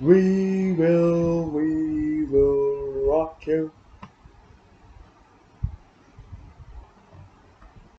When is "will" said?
0.72-1.50, 2.24-3.06